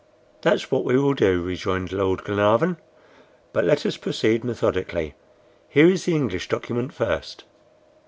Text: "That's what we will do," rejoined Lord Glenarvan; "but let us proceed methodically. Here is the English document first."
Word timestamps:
"That's 0.41 0.71
what 0.71 0.83
we 0.83 0.97
will 0.97 1.13
do," 1.13 1.43
rejoined 1.43 1.91
Lord 1.91 2.23
Glenarvan; 2.23 2.77
"but 3.53 3.65
let 3.65 3.85
us 3.85 3.97
proceed 3.97 4.43
methodically. 4.43 5.13
Here 5.69 5.85
is 5.85 6.05
the 6.05 6.15
English 6.15 6.49
document 6.49 6.91
first." 6.91 7.43